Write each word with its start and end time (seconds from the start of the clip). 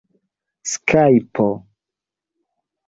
skajpo 0.71 1.49